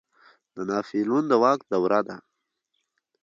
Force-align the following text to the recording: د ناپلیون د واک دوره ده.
د 0.55 0.57
ناپلیون 0.69 1.23
د 1.27 1.33
واک 1.41 1.59
دوره 1.71 2.01
ده. 2.07 2.17